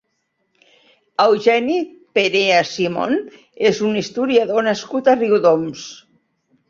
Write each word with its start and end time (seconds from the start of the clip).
Eugeni 1.25 1.75
Perea 2.19 2.63
Simón 2.71 3.13
és 3.73 3.83
un 3.91 4.01
historiador 4.01 4.67
nascut 4.69 5.11
a 5.13 5.17
Riudoms. 5.21 5.85